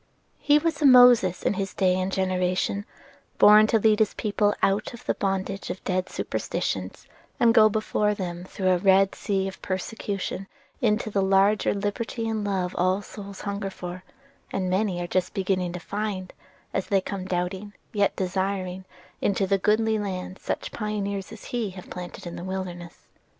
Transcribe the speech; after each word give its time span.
He 0.39 0.57
was 0.57 0.81
a 0.81 0.85
Moses 0.87 1.43
in 1.43 1.53
his 1.53 1.75
day 1.75 1.93
and 1.99 2.11
generation, 2.11 2.87
born 3.37 3.67
to 3.67 3.77
lead 3.77 3.99
his 3.99 4.15
people 4.15 4.55
out 4.63 4.95
of 4.95 5.05
the 5.05 5.13
bondage 5.13 5.69
of 5.69 5.83
dead 5.83 6.09
superstitions, 6.09 7.05
and 7.39 7.53
go 7.53 7.69
before 7.69 8.15
them 8.15 8.43
through 8.43 8.69
a 8.71 8.79
Red 8.79 9.13
Sea 9.13 9.47
of 9.47 9.61
persecution 9.61 10.47
into 10.81 11.11
the 11.11 11.21
larger 11.21 11.75
liberty 11.75 12.27
and 12.27 12.43
love 12.43 12.73
all 12.79 13.03
souls 13.03 13.41
hunger 13.41 13.69
for, 13.69 14.03
and 14.49 14.71
many 14.71 14.99
are 14.99 15.05
just 15.05 15.35
beginning 15.35 15.71
to 15.73 15.79
find 15.79 16.33
as 16.73 16.87
they 16.87 16.99
come 16.99 17.25
doubting, 17.25 17.73
yet 17.93 18.15
desiring, 18.15 18.85
into 19.21 19.45
the 19.45 19.59
goodly 19.59 19.99
land 19.99 20.39
such 20.39 20.71
pioneers 20.71 21.31
as 21.31 21.43
he 21.53 21.69
have 21.69 21.91
planted 21.91 22.25
in 22.25 22.35
the 22.35 22.43
wilderness. 22.43 23.05